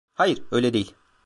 Hayır, 0.13 0.43
öyle 0.51 0.73
değil. 0.73 0.95